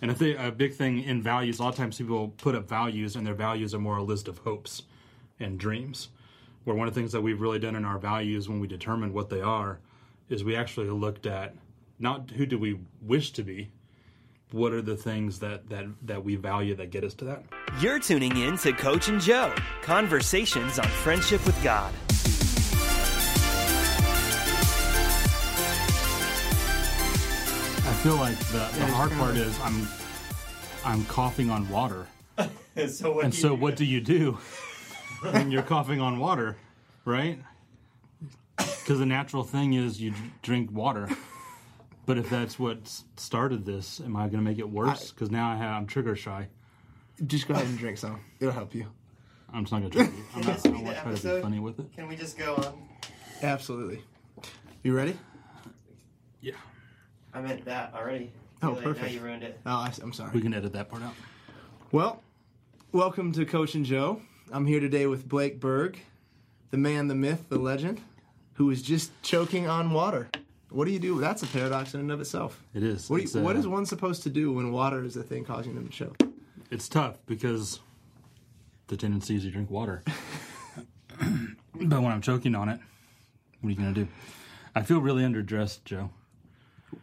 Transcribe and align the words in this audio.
And 0.00 0.10
I 0.10 0.14
think 0.14 0.38
a 0.38 0.52
big 0.52 0.74
thing 0.74 1.02
in 1.02 1.22
values, 1.22 1.58
a 1.58 1.62
lot 1.62 1.70
of 1.70 1.76
times 1.76 1.98
people 1.98 2.28
put 2.28 2.54
up 2.54 2.68
values, 2.68 3.16
and 3.16 3.26
their 3.26 3.34
values 3.34 3.74
are 3.74 3.78
more 3.78 3.96
a 3.96 4.02
list 4.02 4.28
of 4.28 4.38
hopes 4.38 4.82
and 5.40 5.58
dreams. 5.58 6.08
Where 6.64 6.76
one 6.76 6.86
of 6.86 6.94
the 6.94 7.00
things 7.00 7.12
that 7.12 7.22
we've 7.22 7.40
really 7.40 7.58
done 7.58 7.74
in 7.74 7.84
our 7.84 7.98
values 7.98 8.48
when 8.48 8.60
we 8.60 8.66
determine 8.66 9.12
what 9.12 9.30
they 9.30 9.40
are 9.40 9.80
is 10.28 10.44
we 10.44 10.54
actually 10.54 10.90
looked 10.90 11.26
at 11.26 11.54
not 11.98 12.30
who 12.30 12.46
do 12.46 12.58
we 12.58 12.78
wish 13.02 13.32
to 13.32 13.42
be, 13.42 13.70
what 14.52 14.72
are 14.72 14.82
the 14.82 14.96
things 14.96 15.40
that 15.40 15.68
that 15.68 15.86
that 16.02 16.24
we 16.24 16.36
value 16.36 16.74
that 16.74 16.90
get 16.90 17.04
us 17.04 17.14
to 17.14 17.24
that. 17.24 17.42
You're 17.80 17.98
tuning 17.98 18.36
in 18.36 18.56
to 18.58 18.72
Coach 18.72 19.08
and 19.08 19.20
Joe 19.20 19.54
Conversations 19.82 20.78
on 20.78 20.86
Friendship 20.86 21.44
with 21.44 21.60
God. 21.62 21.92
Feel 28.02 28.16
like 28.16 28.38
the, 28.38 28.58
the 28.78 28.86
hard 28.86 29.10
part 29.12 29.36
is 29.36 29.58
I'm 29.60 29.88
I'm 30.84 31.04
coughing 31.06 31.50
on 31.50 31.68
water. 31.68 32.06
so 32.88 33.12
what 33.12 33.24
And 33.24 33.32
do 33.32 33.38
so 33.38 33.48
do? 33.50 33.54
what 33.56 33.76
do 33.76 33.84
you 33.84 34.00
do 34.00 34.38
when 35.32 35.50
you're 35.50 35.62
coughing 35.62 36.00
on 36.00 36.18
water, 36.18 36.56
right? 37.04 37.38
Because 38.56 39.00
the 39.00 39.06
natural 39.06 39.42
thing 39.44 39.74
is 39.74 40.00
you 40.00 40.14
drink 40.42 40.70
water. 40.72 41.08
But 42.06 42.16
if 42.18 42.30
that's 42.30 42.58
what 42.58 42.78
started 43.16 43.66
this, 43.66 44.00
am 44.00 44.16
I 44.16 44.20
going 44.22 44.42
to 44.42 44.50
make 44.50 44.58
it 44.58 44.68
worse? 44.68 45.10
Because 45.10 45.30
now 45.30 45.50
I 45.50 45.56
have, 45.56 45.76
I'm 45.76 45.86
trigger 45.86 46.16
shy. 46.16 46.48
Just 47.26 47.46
go 47.48 47.54
ahead 47.54 47.66
and 47.66 47.76
drink 47.76 47.98
some. 47.98 48.20
It'll 48.40 48.52
help 48.54 48.74
you. 48.74 48.86
I'm 49.52 49.64
just 49.64 49.72
not 49.72 49.80
going 49.80 49.90
to 49.90 49.98
drink. 49.98 50.12
to 50.14 50.36
I'm 50.36 50.40
not, 50.42 50.54
this 50.56 50.64
I 50.64 50.68
be 50.68 50.74
don't 50.74 50.78
the 50.78 50.84
want 50.84 50.96
to 50.96 51.02
try 51.02 51.12
to 51.30 51.36
be 51.36 51.42
funny 51.42 51.58
with 51.60 51.80
it. 51.80 51.92
Can 51.94 52.08
we 52.08 52.16
just 52.16 52.38
go 52.38 52.54
on? 52.56 52.88
Absolutely. 53.42 54.02
You 54.82 54.94
ready? 54.96 55.18
Yeah. 56.40 56.54
I 57.34 57.40
meant 57.40 57.64
that 57.66 57.92
already. 57.94 58.30
Oh, 58.62 58.70
Too 58.70 58.74
late, 58.74 58.84
perfect. 58.84 59.06
Now 59.06 59.12
you 59.12 59.20
ruined 59.20 59.42
it. 59.42 59.60
Oh, 59.66 59.70
I, 59.70 59.92
am 60.02 60.12
sorry. 60.12 60.30
We 60.32 60.40
can 60.40 60.54
edit 60.54 60.72
that 60.72 60.88
part 60.88 61.02
out. 61.02 61.14
Well, 61.92 62.22
welcome 62.92 63.32
to 63.32 63.44
Coach 63.44 63.74
and 63.74 63.84
Joe. 63.84 64.22
I'm 64.50 64.66
here 64.66 64.80
today 64.80 65.06
with 65.06 65.28
Blake 65.28 65.60
Berg, 65.60 65.98
the 66.70 66.78
man, 66.78 67.08
the 67.08 67.14
myth, 67.14 67.44
the 67.50 67.58
legend, 67.58 68.00
who 68.54 68.70
is 68.70 68.82
just 68.82 69.10
choking 69.22 69.68
on 69.68 69.90
water. 69.92 70.30
What 70.70 70.86
do 70.86 70.90
you 70.90 70.98
do? 70.98 71.20
That's 71.20 71.42
a 71.42 71.46
paradox 71.46 71.94
in 71.94 72.00
and 72.00 72.10
of 72.10 72.20
itself. 72.20 72.62
It 72.74 72.82
is. 72.82 73.08
What, 73.10 73.22
do 73.22 73.38
you, 73.38 73.44
what 73.44 73.56
uh, 73.56 73.58
is 73.58 73.66
one 73.66 73.84
supposed 73.84 74.22
to 74.22 74.30
do 74.30 74.52
when 74.52 74.72
water 74.72 75.04
is 75.04 75.14
the 75.14 75.22
thing 75.22 75.44
causing 75.44 75.74
them 75.74 75.86
to 75.86 75.92
choke? 75.92 76.16
It's 76.70 76.88
tough 76.88 77.18
because 77.26 77.80
the 78.88 78.96
tendency 78.96 79.36
is 79.36 79.44
you 79.44 79.50
drink 79.50 79.70
water. 79.70 80.02
but 81.18 82.02
when 82.02 82.06
I'm 82.06 82.22
choking 82.22 82.54
on 82.54 82.70
it, 82.70 82.80
what 83.60 83.68
are 83.68 83.70
you 83.70 83.76
going 83.76 83.94
to 83.94 84.04
do? 84.04 84.08
I 84.74 84.82
feel 84.82 85.00
really 85.00 85.22
underdressed, 85.22 85.84
Joe. 85.84 86.10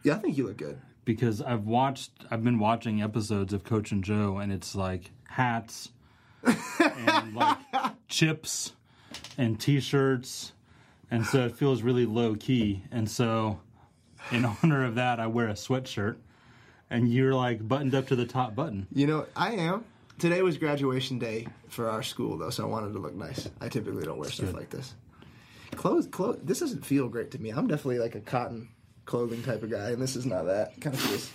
Yeah, 0.02 0.14
I 0.14 0.18
think 0.18 0.36
you 0.36 0.46
look 0.46 0.56
good. 0.56 0.78
because 1.04 1.40
I've 1.40 1.64
watched, 1.66 2.10
I've 2.30 2.42
been 2.44 2.58
watching 2.58 3.02
episodes 3.02 3.52
of 3.52 3.64
Coach 3.64 3.92
and 3.92 4.02
Joe, 4.02 4.38
and 4.38 4.52
it's 4.52 4.74
like 4.74 5.10
hats 5.28 5.90
and 6.44 7.34
like 7.34 7.58
chips 8.08 8.72
and 9.38 9.58
T-shirts, 9.60 10.52
and 11.10 11.24
so 11.24 11.46
it 11.46 11.56
feels 11.56 11.82
really 11.82 12.06
low 12.06 12.34
key. 12.34 12.82
And 12.90 13.08
so, 13.10 13.60
in 14.32 14.44
honor 14.62 14.84
of 14.84 14.96
that, 14.96 15.20
I 15.20 15.26
wear 15.28 15.48
a 15.48 15.54
sweatshirt, 15.54 16.16
and 16.90 17.08
you're 17.08 17.34
like 17.34 17.66
buttoned 17.66 17.94
up 17.94 18.08
to 18.08 18.16
the 18.16 18.26
top 18.26 18.54
button. 18.54 18.86
You 18.92 19.06
know, 19.06 19.26
I 19.36 19.52
am. 19.52 19.84
Today 20.18 20.40
was 20.42 20.56
graduation 20.56 21.18
day 21.18 21.46
for 21.68 21.90
our 21.90 22.02
school, 22.02 22.38
though, 22.38 22.48
so 22.50 22.64
I 22.64 22.66
wanted 22.66 22.94
to 22.94 22.98
look 22.98 23.14
nice. 23.14 23.48
I 23.60 23.68
typically 23.68 24.04
don't 24.04 24.18
wear 24.18 24.30
stuff 24.30 24.54
like 24.54 24.70
this. 24.70 24.94
Clothes, 25.72 26.06
clothes. 26.06 26.38
This 26.42 26.60
doesn't 26.60 26.86
feel 26.86 27.08
great 27.08 27.30
to 27.32 27.38
me. 27.38 27.50
I'm 27.50 27.66
definitely 27.66 27.98
like 27.98 28.14
a 28.14 28.20
cotton 28.20 28.68
clothing 29.06 29.42
type 29.42 29.62
of 29.62 29.70
guy, 29.70 29.90
and 29.90 30.02
this 30.02 30.16
is 30.16 30.26
not 30.26 30.44
that. 30.46 30.78
Kind 30.80 30.94
of 30.94 31.00
feels 31.00 31.30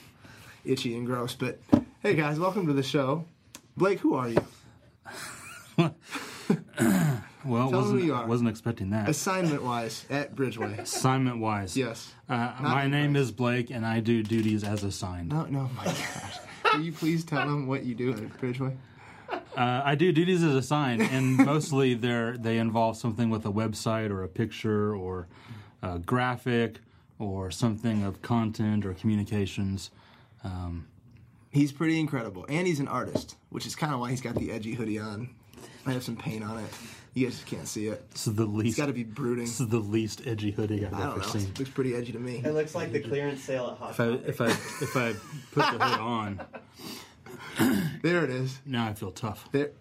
itchy 0.66 0.96
and 0.96 1.06
gross. 1.08 1.34
But 1.34 1.60
hey, 2.04 2.14
guys, 2.16 2.40
welcome 2.40 2.68
to 2.68 2.74
the 2.74 2.84
show. 2.84 3.26
Blake, 3.76 4.00
who 4.00 4.14
are 4.14 4.30
you? 4.30 4.46
Well, 7.44 7.72
Tell 7.72 7.80
wasn't 7.82 8.02
who 8.02 8.06
you 8.06 8.14
are. 8.14 8.28
wasn't 8.28 8.50
expecting 8.50 8.92
that. 8.92 9.10
Assignment 9.10 9.64
wise, 9.64 10.06
at 10.12 10.36
Bridgeway. 10.36 10.78
Assignment 10.78 11.40
wise, 11.40 11.76
Yes. 11.76 12.14
Uh, 12.30 12.54
my 12.62 12.86
name 12.86 13.16
is 13.16 13.32
Blake, 13.32 13.72
and 13.72 13.84
I 13.84 14.00
do 14.00 14.22
duties 14.22 14.64
as 14.64 14.84
a 14.84 14.88
assigned. 14.88 15.30
No, 15.30 15.46
no, 15.46 15.70
my 15.76 15.86
gosh. 15.86 16.38
Will 16.74 16.82
you 16.82 16.92
please 16.92 17.26
tell 17.26 17.48
them 17.48 17.66
what 17.66 17.84
you 17.84 17.96
do 17.96 18.12
at 18.12 18.18
Bridgeway? 18.40 18.76
Uh, 19.32 19.82
I 19.84 19.96
do 19.96 20.12
duties 20.12 20.44
as 20.44 20.54
assigned, 20.54 21.02
and 21.02 21.38
mostly 21.46 21.96
they 21.96 22.36
they 22.38 22.58
involve 22.60 22.96
something 22.98 23.32
with 23.32 23.44
a 23.46 23.52
website 23.52 24.12
or 24.12 24.22
a 24.24 24.28
picture 24.28 24.96
or 24.96 25.28
a 25.82 25.98
graphic 25.98 26.78
or 27.22 27.52
something 27.52 28.04
of 28.04 28.22
content 28.22 28.86
or 28.86 28.94
communications. 28.94 29.92
Um, 30.44 30.88
He's 31.52 31.72
pretty 31.74 32.00
incredible, 32.00 32.46
and 32.48 32.66
he's 32.66 32.80
an 32.80 32.88
artist, 32.88 33.36
which 33.50 33.66
is 33.66 33.76
kind 33.76 33.94
of 33.94 34.00
why 34.00 34.10
he's 34.10 34.22
got 34.22 34.36
the 34.36 34.52
edgy 34.54 34.74
hoodie 34.74 35.00
on. 35.00 35.30
I 35.86 35.92
have 35.92 36.02
some 36.04 36.16
paint 36.16 36.44
on 36.46 36.58
it. 36.60 36.66
You 37.14 37.28
guys 37.28 37.44
can't 37.46 37.68
see 37.68 37.88
it. 37.88 38.10
this 38.12 38.26
is 38.26 38.36
the 38.36 38.44
It's 38.46 38.54
least. 38.54 38.78
got 38.78 38.86
to 38.86 38.94
be 38.94 39.04
brooding. 39.04 39.44
This 39.44 39.60
is 39.60 39.68
the 39.68 39.80
least 39.80 40.22
edgy 40.26 40.52
hoodie 40.52 40.86
I've 40.86 40.94
I 40.94 41.00
don't 41.00 41.08
ever 41.10 41.18
know. 41.20 41.26
seen. 41.26 41.50
It 41.50 41.60
looks 41.60 41.72
pretty 41.72 41.94
edgy 41.94 42.14
to 42.14 42.20
me. 42.20 42.42
It 42.46 42.54
looks 42.54 42.74
like 42.74 42.94
the 42.94 43.02
clearance 43.02 43.44
sale 43.44 43.68
at 43.72 43.78
Hot 43.80 43.92
If 43.92 44.00
I 44.00 44.06
Topic. 44.08 44.28
if 44.30 44.42
I 44.42 44.48
if 44.86 44.96
I 44.96 45.14
put 45.52 45.78
the 45.78 45.86
hood 45.86 46.00
on, 46.00 46.42
There 48.02 48.24
it 48.24 48.30
is. 48.30 48.58
now 48.66 48.88
I 48.88 48.94
feel 48.94 49.12
tough. 49.12 49.50
There, 49.52 49.72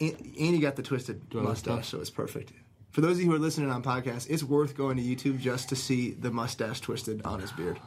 and, 0.00 0.12
and 0.20 0.36
you 0.54 0.60
got 0.60 0.76
the 0.76 0.82
twisted 0.84 1.20
mustache, 1.34 1.88
so 1.88 2.00
it's 2.00 2.10
perfect. 2.10 2.52
For 2.92 3.00
those 3.00 3.16
of 3.16 3.22
you 3.22 3.30
who 3.30 3.34
are 3.34 3.38
listening 3.38 3.70
on 3.70 3.82
podcast, 3.82 4.28
it's 4.28 4.42
worth 4.42 4.76
going 4.76 4.98
to 4.98 5.02
YouTube 5.02 5.40
just 5.40 5.70
to 5.70 5.76
see 5.76 6.10
the 6.10 6.30
mustache 6.30 6.80
twisted 6.80 7.22
on 7.24 7.40
his 7.40 7.50
beard. 7.52 7.80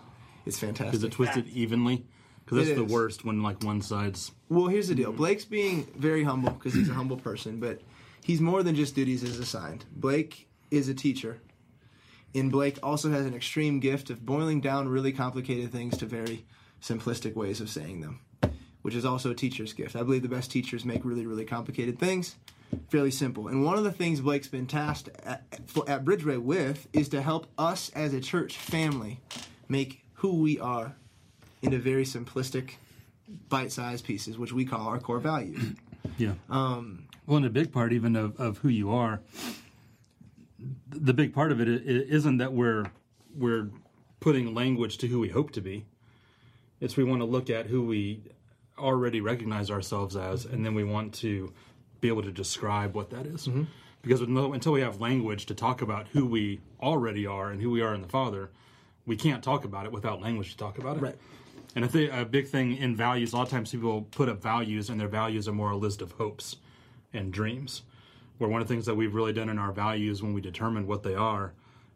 It's 0.48 0.58
fantastic. 0.60 0.96
Is 0.96 1.04
it 1.04 1.12
twisted 1.12 1.48
evenly? 1.48 2.06
Because 2.44 2.58
It 2.58 2.66
that's 2.66 2.80
the 2.80 2.86
is. 2.86 2.92
worst 2.92 3.24
when 3.24 3.44
like 3.44 3.64
one 3.64 3.84
side's. 3.84 4.32
Well, 4.50 4.66
here's 4.68 4.88
the 4.88 4.96
deal. 4.96 5.10
Mm-hmm. 5.10 5.18
Blake's 5.18 5.46
being 5.46 5.88
very 5.96 6.24
humble 6.24 6.52
because 6.52 6.74
he's 6.74 6.90
a 6.90 6.94
humble 6.94 7.18
person, 7.18 7.60
but 7.60 7.82
he's 8.24 8.42
more 8.42 8.64
than 8.64 8.76
just 8.76 8.96
duties 8.96 9.24
as 9.24 9.38
assigned. 9.38 9.86
Blake 9.96 10.48
is 10.72 10.90
a 10.90 10.96
teacher, 10.96 11.40
and 12.34 12.52
Blake 12.52 12.80
also 12.82 13.12
has 13.12 13.28
an 13.28 13.36
extreme 13.36 13.80
gift 13.80 14.10
of 14.10 14.26
boiling 14.26 14.60
down 14.60 14.88
really 14.88 15.12
complicated 15.12 15.72
things 15.72 15.98
to 15.98 16.08
very 16.08 16.46
simplistic 16.82 17.36
ways 17.36 17.62
of 17.62 17.70
saying 17.70 18.02
them, 18.02 18.22
which 18.82 18.96
is 18.96 19.06
also 19.06 19.30
a 19.32 19.36
teacher's 19.36 19.74
gift. 19.74 19.96
I 19.96 20.02
believe 20.02 20.24
the 20.24 20.30
best 20.30 20.50
teachers 20.52 20.84
make 20.84 21.06
really, 21.06 21.28
really 21.28 21.46
complicated 21.46 22.00
things 22.00 22.36
fairly 22.90 23.12
simple. 23.12 23.48
And 23.48 23.64
one 23.64 23.78
of 23.78 23.84
the 23.84 23.92
things 23.92 24.22
Blake's 24.22 24.48
been 24.48 24.68
tasked 24.68 25.10
at, 25.24 25.44
at 25.52 26.06
Bridgeway 26.06 26.42
with 26.42 26.88
is 26.94 27.10
to 27.10 27.22
help 27.22 27.48
us 27.58 27.90
as 27.96 28.14
a 28.14 28.22
church 28.22 28.58
family 28.58 29.20
make 29.68 30.06
who 30.16 30.42
we 30.42 30.60
are 30.60 30.96
into 31.62 31.78
very 31.78 32.06
simplistic 32.06 32.76
bite-sized 33.50 34.06
pieces, 34.06 34.38
which 34.38 34.54
we 34.54 34.66
call 34.66 34.88
our 34.88 35.00
core 35.00 35.20
values. 35.20 35.74
Yeah. 36.20 36.34
Um, 36.52 37.08
well, 37.26 37.38
and 37.38 37.46
a 37.48 37.50
big 37.50 37.74
part 37.74 37.92
even 37.92 38.16
of, 38.16 38.40
of 38.40 38.60
who 38.60 38.70
you 38.70 38.92
are, 38.92 39.22
the 40.88 41.14
big 41.14 41.34
part 41.34 41.52
of 41.52 41.60
it 41.60 41.68
isn't 41.68 42.38
that 42.38 42.54
we're 42.54 42.86
we're 43.36 43.70
putting 44.20 44.54
language 44.54 45.00
to 45.00 45.08
who 45.08 45.20
we 45.20 45.30
hope 45.30 45.52
to 45.52 45.62
be. 45.62 45.86
It's 46.80 46.96
we 46.96 47.04
want 47.04 47.22
to 47.22 47.26
look 47.26 47.50
at 47.50 47.66
who 47.66 47.86
we 47.86 48.22
already 48.78 49.20
recognize 49.20 49.72
ourselves 49.72 50.16
as, 50.16 50.46
and 50.46 50.66
then 50.66 50.76
we 50.76 50.84
want 50.84 51.14
to 51.16 51.52
be 52.06 52.10
able 52.10 52.22
to 52.24 52.32
describe 52.32 52.94
what 52.94 53.10
that 53.10 53.26
is. 53.26 53.48
Mm-hmm. 53.48 53.64
Because 54.02 54.22
until 54.22 54.72
we 54.72 54.82
have 54.82 55.02
language 55.02 55.48
to 55.48 55.56
talk 55.56 55.82
about 55.82 56.08
who 56.10 56.28
we 56.28 56.62
already 56.80 57.26
are 57.26 57.50
and 57.50 57.60
who 57.60 57.72
we 57.72 57.82
are 57.82 57.96
in 57.96 58.04
the 58.04 58.08
Father, 58.08 58.52
we 59.08 59.16
can't 59.16 59.44
talk 59.44 59.66
about 59.66 59.86
it 59.88 59.92
without 59.92 60.22
language 60.22 60.52
to 60.52 60.58
talk 60.58 60.78
about 60.78 60.98
it. 60.98 61.02
Right. 61.02 61.18
And 61.76 61.84
I 61.84 61.88
think 61.88 62.14
a 62.14 62.24
big 62.24 62.48
thing 62.48 62.78
in 62.78 62.96
values, 62.96 63.34
a 63.34 63.38
lot 63.38 63.44
of 63.44 63.50
times 63.50 63.72
people 63.72 64.04
put 64.04 64.30
up 64.30 64.42
values, 64.42 64.90
and 64.90 65.00
their 65.00 65.08
values 65.08 65.48
are 65.48 65.54
more 65.54 65.72
a 65.72 65.76
list 65.76 66.04
of 66.04 66.12
hopes 66.14 66.58
and 67.14 67.34
dreams. 67.34 67.82
Where 68.38 68.50
one 68.50 68.62
of 68.62 68.68
the 68.68 68.74
things 68.74 68.86
that 68.86 68.96
we've 68.96 69.16
really 69.16 69.34
done 69.34 69.50
in 69.50 69.58
our 69.58 69.72
values 69.72 70.22
when 70.22 70.34
we 70.34 70.42
determined 70.42 70.88
what 70.88 71.02
they 71.02 71.16
are 71.16 71.54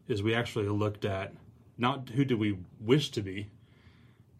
is 0.08 0.22
we 0.22 0.34
actually 0.34 0.68
looked 0.68 1.04
at 1.04 1.32
not 1.78 2.10
who 2.10 2.24
do 2.24 2.36
we 2.36 2.58
wish 2.80 3.10
to 3.12 3.22
be, 3.22 3.50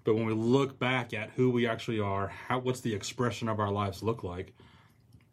but 0.02 0.14
when 0.14 0.26
we 0.26 0.32
look 0.32 0.78
back 0.78 1.14
at 1.14 1.30
who 1.36 1.50
we 1.50 1.68
actually 1.68 2.00
are, 2.00 2.28
how 2.28 2.58
what's 2.58 2.80
the 2.80 2.94
expression 2.94 3.48
of 3.48 3.60
our 3.60 3.70
lives 3.70 4.02
look 4.02 4.24
like? 4.24 4.52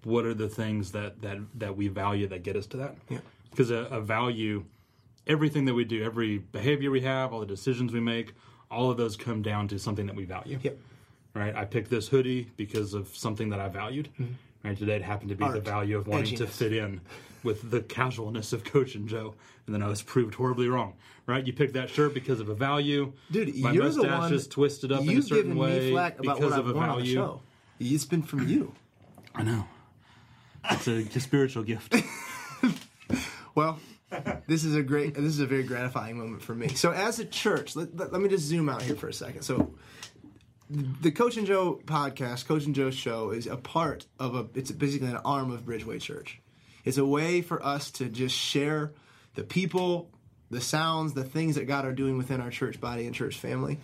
What 0.07 0.25
are 0.25 0.33
the 0.33 0.47
things 0.47 0.93
that 0.93 1.21
that 1.21 1.37
that 1.55 1.75
we 1.75 1.89
value 1.89 2.27
that 2.27 2.41
get 2.41 2.55
us 2.55 2.65
to 2.67 2.77
that? 2.77 2.95
Yeah. 3.09 3.17
Because 3.49 3.71
a, 3.71 3.89
a 3.91 3.99
value, 3.99 4.63
everything 5.27 5.65
that 5.65 5.73
we 5.73 5.83
do, 5.83 6.01
every 6.01 6.37
behavior 6.37 6.91
we 6.91 7.01
have, 7.01 7.33
all 7.33 7.41
the 7.41 7.45
decisions 7.45 7.91
we 7.91 7.99
make, 7.99 8.33
all 8.71 8.89
of 8.89 8.95
those 8.95 9.17
come 9.17 9.41
down 9.41 9.67
to 9.67 9.77
something 9.77 10.05
that 10.05 10.15
we 10.15 10.23
value. 10.23 10.59
Yep. 10.61 10.77
Right. 11.33 11.53
I 11.53 11.65
picked 11.65 11.89
this 11.89 12.07
hoodie 12.07 12.49
because 12.55 12.93
of 12.93 13.13
something 13.17 13.49
that 13.49 13.59
I 13.59 13.67
valued. 13.67 14.07
Mm-hmm. 14.13 14.33
Right. 14.63 14.77
Today 14.77 14.95
it 14.95 15.01
happened 15.01 15.27
to 15.27 15.35
be 15.35 15.45
the 15.45 15.59
value 15.59 15.97
of 15.97 16.07
wanting 16.07 16.37
to 16.37 16.47
fit 16.47 16.71
in 16.71 17.01
with 17.43 17.69
the 17.69 17.81
casualness 17.81 18.53
of 18.53 18.63
Coach 18.63 18.95
and 18.95 19.09
Joe, 19.09 19.35
and 19.65 19.75
then 19.75 19.83
I 19.83 19.89
was 19.89 20.01
proved 20.01 20.35
horribly 20.35 20.69
wrong. 20.69 20.93
Right. 21.25 21.45
You 21.45 21.51
picked 21.51 21.73
that 21.73 21.89
shirt 21.89 22.13
because 22.13 22.39
of 22.39 22.47
a 22.47 22.55
value. 22.55 23.11
Dude, 23.29 23.57
my 23.57 23.73
you're 23.73 23.89
the 23.89 23.97
mustache 23.97 24.19
one 24.21 24.33
is 24.33 24.47
twisted 24.47 24.93
up 24.93 25.01
in 25.01 25.17
a 25.17 25.21
certain 25.21 25.49
given 25.49 25.57
way 25.57 25.79
me 25.79 25.91
flack 25.91 26.17
about 26.17 26.37
because 26.37 26.53
of 26.53 26.59
I've 26.59 26.67
a 26.67 26.73
the 26.73 26.79
value. 26.79 27.39
It's 27.81 28.05
been 28.05 28.23
from 28.23 28.47
you. 28.47 28.71
I 29.35 29.43
know. 29.43 29.67
It's 30.71 31.15
a, 31.15 31.19
spiritual 31.19 31.63
gift. 31.63 31.95
Well, 33.57 33.79
this 34.45 34.63
is 34.63 34.75
a 34.75 34.83
great, 34.83 35.15
this 35.15 35.23
is 35.23 35.39
a 35.39 35.47
very 35.47 35.63
gratifying 35.63 36.15
moment 36.15 36.43
for 36.43 36.53
me. 36.53 36.67
So, 36.75 36.91
as 36.91 37.17
a 37.17 37.25
church, 37.25 37.75
let, 37.75 37.97
let, 37.97 38.13
let 38.13 38.21
me 38.21 38.29
just 38.29 38.43
zoom 38.43 38.69
out 38.69 38.83
here 38.83 38.95
for 38.95 39.07
a 39.07 39.13
second. 39.13 39.41
So, 39.41 39.73
the 40.69 41.09
Coach 41.09 41.37
and 41.37 41.47
Joe 41.47 41.81
podcast, 41.83 42.45
Coach 42.45 42.65
and 42.65 42.75
Joe 42.75 42.91
show, 42.91 43.31
is 43.31 43.47
a 43.47 43.57
part 43.57 44.05
of 44.19 44.35
a. 44.35 44.45
It's 44.53 44.69
basically 44.69 45.07
an 45.07 45.17
arm 45.25 45.49
of 45.49 45.65
Bridgeway 45.65 45.99
Church. 45.99 46.39
It's 46.85 46.99
a 46.99 47.05
way 47.05 47.41
for 47.41 47.65
us 47.65 47.89
to 47.93 48.09
just 48.09 48.35
share 48.35 48.93
the 49.33 49.43
people, 49.43 50.11
the 50.51 50.61
sounds, 50.61 51.15
the 51.15 51.23
things 51.23 51.55
that 51.55 51.65
God 51.65 51.83
are 51.83 51.93
doing 51.93 52.15
within 52.15 52.41
our 52.41 52.51
church 52.51 52.79
body 52.79 53.07
and 53.07 53.15
church 53.15 53.39
family, 53.39 53.79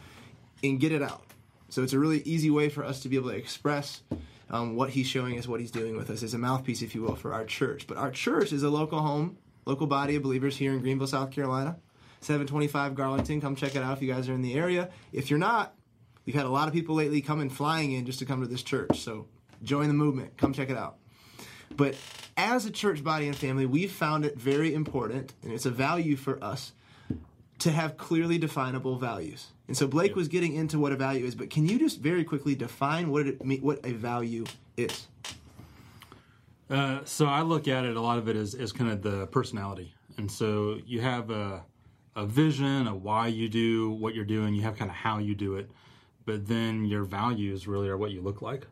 and 0.63 0.79
get 0.79 0.91
it 0.91 1.01
out. 1.01 1.25
So 1.69 1.81
it's 1.81 1.94
a 1.94 2.00
really 2.00 2.21
easy 2.21 2.51
way 2.51 2.69
for 2.69 2.83
us 2.83 3.00
to 3.00 3.09
be 3.09 3.15
able 3.15 3.31
to 3.31 3.38
express 3.38 4.03
um, 4.53 4.75
what 4.75 4.91
He's 4.91 5.07
showing 5.07 5.38
us, 5.39 5.47
what 5.47 5.59
He's 5.59 5.71
doing 5.71 5.97
with 5.97 6.09
us, 6.11 6.21
is 6.21 6.35
a 6.35 6.38
mouthpiece, 6.38 6.83
if 6.83 6.94
you 6.94 7.01
will, 7.01 7.15
for 7.15 7.33
our 7.33 7.44
church. 7.44 7.88
But 7.88 7.97
our 7.97 8.11
church 8.11 8.53
is 8.53 8.61
a 8.61 8.69
local 8.69 9.01
home, 9.01 9.38
local 9.65 9.88
body 9.88 10.15
of 10.15 10.21
believers 10.21 10.55
here 10.55 10.71
in 10.71 10.79
Greenville, 10.79 11.07
South 11.07 11.31
Carolina. 11.31 11.77
725 12.21 12.94
Garlington. 12.94 13.41
Come 13.41 13.55
check 13.55 13.75
it 13.75 13.83
out 13.83 13.97
if 13.97 14.03
you 14.03 14.13
guys 14.13 14.29
are 14.29 14.33
in 14.33 14.44
the 14.44 14.53
area. 14.53 14.89
If 15.11 15.29
you're 15.29 15.39
not, 15.39 15.73
we've 16.25 16.35
had 16.35 16.45
a 16.45 16.50
lot 16.50 16.67
of 16.67 16.73
people 16.73 16.95
lately 16.95 17.19
coming 17.19 17.50
flying 17.50 17.91
in 17.91 18.05
just 18.05 18.19
to 18.19 18.25
come 18.25 18.41
to 18.41 18.47
this 18.47 18.63
church. 18.63 19.00
So 19.00 19.27
join 19.63 19.88
the 19.88 19.94
movement. 19.94 20.38
Come 20.38 20.53
check 20.53 20.69
it 20.69 20.77
out. 20.77 20.97
But 21.75 21.95
as 22.38 22.65
a 22.65 22.71
church 22.71 23.03
body 23.03 23.27
and 23.27 23.35
family, 23.35 23.65
we've 23.65 23.91
found 23.91 24.23
it 24.23 24.38
very 24.38 24.73
important, 24.73 25.33
and 25.41 25.51
it's 25.51 25.65
a 25.65 25.71
value 25.71 26.15
for 26.15 26.41
us 26.44 26.73
to 27.59 27.71
have 27.71 27.97
clearly 27.97 28.38
definable 28.38 28.97
values. 28.97 29.47
And 29.74 29.78
so 29.80 29.88
Blake 29.88 30.16
was 30.16 30.28
getting 30.28 30.54
into 30.54 30.78
what 30.78 30.92
a 30.92 30.96
value 30.96 31.25
is, 31.25 31.34
but 31.34 31.50
can 31.50 31.68
you 31.68 31.80
just 31.80 32.00
very 32.00 32.24
quickly 32.24 32.54
define 32.54 33.10
what 33.10 33.25
it 33.25 33.64
what 33.64 33.80
a 33.84 33.94
value 33.94 34.46
is? 34.78 35.08
Uh, 36.70 37.00
so 37.06 37.25
I 37.25 37.42
look 37.42 37.68
at 37.68 37.84
it 37.84 37.98
a 37.98 38.00
lot 38.00 38.20
of 38.20 38.30
it 38.30 38.36
as, 38.36 38.54
as 38.54 38.72
kind 38.72 38.92
of 38.92 39.02
the 39.02 39.25
personality, 39.25 39.92
and 40.20 40.30
so 40.30 40.78
you 40.86 41.02
have 41.02 41.31
a 41.31 41.64
a 42.16 42.24
vision, 42.24 42.86
a 42.86 42.94
why 42.94 43.25
you 43.25 43.50
do 43.50 43.94
what 43.94 44.14
you're 44.14 44.25
doing. 44.25 44.54
You 44.54 44.62
have 44.62 44.78
kind 44.78 44.92
of 44.92 44.96
how 44.96 45.18
you 45.18 45.34
do 45.34 45.56
it, 45.56 45.72
but 46.24 46.48
then 46.48 46.86
your 46.86 47.04
values 47.04 47.68
really 47.68 47.90
are 47.90 47.98
what 47.98 48.12
you 48.12 48.22
look 48.22 48.44
like 48.44 48.68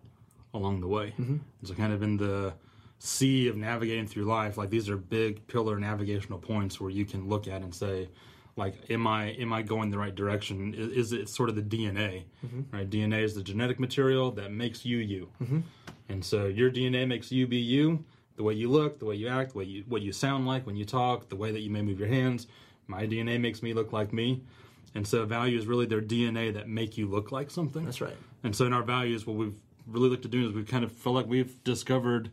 along 0.53 0.81
the 0.81 0.87
way. 0.87 1.15
Mm-hmm. 1.19 1.37
So 1.63 1.73
kind 1.73 1.93
of 1.93 2.03
in 2.03 2.17
the 2.17 2.53
sea 2.99 3.47
of 3.47 3.57
navigating 3.57 4.05
through 4.05 4.25
life, 4.25 4.55
like 4.55 4.69
these 4.69 4.87
are 4.87 4.97
big 4.97 5.47
pillar 5.47 5.79
navigational 5.79 6.37
points 6.37 6.79
where 6.79 6.91
you 6.91 7.05
can 7.05 7.27
look 7.27 7.47
at 7.47 7.63
and 7.63 7.73
say, 7.73 8.07
like, 8.55 8.75
am 8.89 9.07
I 9.07 9.31
am 9.31 9.53
I 9.53 9.61
going 9.61 9.89
the 9.91 9.97
right 9.97 10.13
direction? 10.13 10.73
Is, 10.73 10.91
is 10.91 11.13
it 11.13 11.29
sort 11.29 11.49
of 11.49 11.55
the 11.55 11.61
DNA, 11.61 12.25
mm-hmm. 12.45 12.75
right? 12.75 12.89
DNA 12.89 13.23
is 13.23 13.33
the 13.35 13.43
genetic 13.43 13.79
material 13.79 14.31
that 14.31 14.51
makes 14.51 14.85
you 14.85 14.97
you, 14.97 15.29
mm-hmm. 15.41 15.59
and 16.09 16.23
so 16.23 16.47
your 16.47 16.69
DNA 16.71 17.07
makes 17.07 17.31
you 17.31 17.47
be 17.47 17.57
you. 17.57 18.03
The 18.37 18.43
way 18.43 18.53
you 18.53 18.69
look, 18.69 18.99
the 18.99 19.05
way 19.05 19.15
you 19.15 19.27
act, 19.27 19.51
the 19.51 19.59
way 19.59 19.63
you, 19.65 19.83
what 19.87 20.01
you 20.01 20.11
sound 20.11 20.47
like 20.47 20.65
when 20.65 20.75
you 20.75 20.85
talk, 20.85 21.29
the 21.29 21.35
way 21.35 21.51
that 21.51 21.59
you 21.59 21.69
may 21.69 21.81
move 21.81 21.99
your 21.99 22.07
hands. 22.07 22.47
My 22.87 23.05
DNA 23.05 23.39
makes 23.39 23.61
me 23.61 23.73
look 23.73 23.93
like 23.93 24.11
me, 24.11 24.41
and 24.95 25.07
so 25.07 25.25
values 25.25 25.65
really 25.67 25.85
their 25.85 26.01
DNA 26.01 26.53
that 26.53 26.67
make 26.67 26.97
you 26.97 27.07
look 27.07 27.31
like 27.31 27.51
something. 27.51 27.85
That's 27.85 28.01
right. 28.01 28.17
And 28.43 28.55
so 28.55 28.65
in 28.65 28.73
our 28.73 28.83
values, 28.83 29.25
what 29.27 29.35
we've 29.35 29.59
really 29.87 30.09
looked 30.09 30.25
at 30.25 30.31
doing 30.31 30.45
is 30.45 30.53
we've 30.53 30.67
kind 30.67 30.83
of 30.83 30.91
felt 30.91 31.15
like 31.15 31.27
we've 31.27 31.63
discovered. 31.63 32.31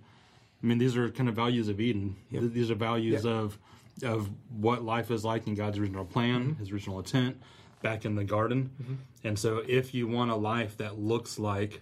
I 0.63 0.67
mean, 0.67 0.79
these 0.79 0.97
are 0.97 1.09
kind 1.11 1.29
of 1.29 1.37
values 1.37 1.69
of 1.69 1.81
Eden. 1.81 2.17
Th- 2.31 2.51
These 2.51 2.71
are 2.71 2.75
values 2.75 3.25
Yep. 3.25 3.33
of 3.33 3.59
of 4.03 4.31
what 4.51 4.83
life 4.85 5.11
is 5.11 5.25
like 5.25 5.47
in 5.47 5.55
God's 5.55 5.79
original 5.79 6.05
plan, 6.05 6.41
Mm-hmm. 6.51 6.61
His 6.61 6.71
original 6.71 6.99
intent, 6.99 7.41
back 7.83 8.05
in 8.05 8.15
the 8.15 8.25
garden. 8.25 8.99
And 9.25 9.39
so, 9.39 9.63
if 9.67 9.95
you 9.95 10.07
want 10.09 10.31
a 10.31 10.37
life 10.37 10.77
that 10.79 10.99
looks 10.99 11.39
like 11.39 11.81